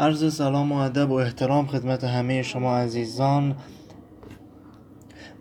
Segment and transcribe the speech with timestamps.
[0.00, 3.56] عرض سلام و ادب و احترام خدمت همه شما عزیزان.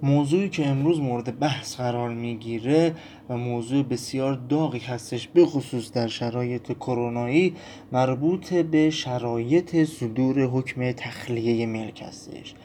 [0.03, 2.95] موضوعی که امروز مورد بحث قرار می‌گیره
[3.29, 7.55] و موضوع بسیار داغی هستش به خصوص در شرایط کرونایی
[7.91, 12.55] مربوط به شرایط صدور حکم تخلیه ملک هستش.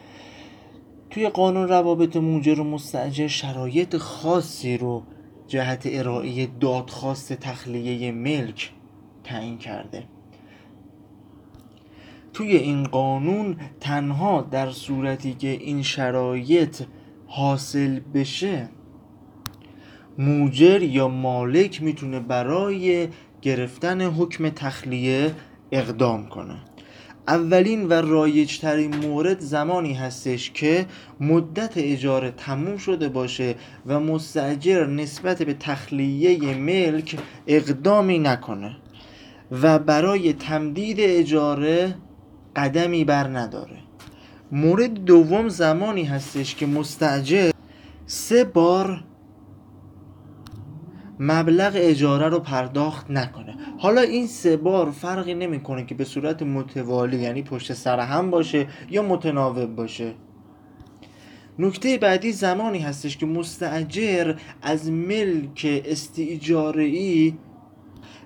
[1.11, 5.02] توی قانون روابط موجر و مستجر شرایط خاصی رو
[5.48, 8.73] جهت ارائه دادخواست تخلیه ملک
[9.25, 10.05] تعیین کرده.
[12.33, 16.82] توی این قانون تنها در صورتی که این شرایط
[17.27, 18.68] حاصل بشه
[20.18, 23.09] موجر یا مالک می‌تونه برای
[23.43, 25.35] گرفتن حکم تخلیه
[25.73, 26.57] اقدام کنه.
[27.29, 30.87] اولین و رایجترین مورد زمانی هستش که
[31.21, 33.55] مدت اجاره تموم شده باشه
[33.87, 38.77] و مستجر نسبت به تخلیه ملک اقدامی نکنه
[39.62, 41.95] و برای تمدید اجاره
[42.56, 43.78] قدمی بر نداره.
[44.53, 47.51] مورد دوم زمانی هستش که مستجر
[48.06, 49.05] سه بار
[51.21, 53.56] مبلغ اجاره رو پرداخت نکنه.
[53.78, 58.67] حالا این سه بار فرقی نمی‌کنه که به صورت متوالی یعنی پشت سر هم باشه
[58.91, 60.15] یا متناوب باشه.
[61.59, 67.33] نکته بعدی زمانی هستش که مستجر از ملک استیجاره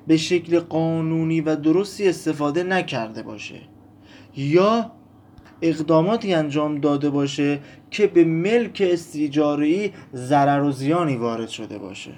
[0.07, 3.61] به شکل قانونی و درستی استفاده نکرده باشه.
[4.37, 4.91] یا
[5.63, 12.13] اقداماتی انجام داده باشه که به ملک استیجاری ضرر و زیانی وارد شده باشه.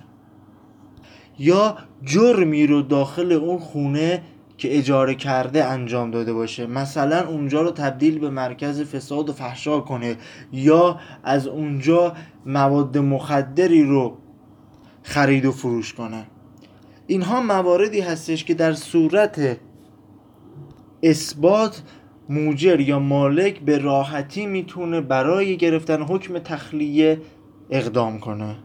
[1.39, 4.23] یا جرمی رو داخل اون خونه
[4.59, 6.67] که اجاره کرده انجام داده باشه.
[6.67, 10.17] مثلا اونجا رو تبدیل به مرکز فساد و فحشا کنه.
[10.53, 12.15] یا از اونجا
[12.47, 14.17] مواد مخدری رو
[15.03, 16.27] خرید و فروش کنه.
[17.07, 19.59] اینها مواردی هستش که در صورت
[21.03, 21.83] اثبات
[22.29, 27.21] موجر یا مالک به راحتی می‌تونه برای گرفتن حکم تخلیه
[27.71, 28.57] اقدام کنه.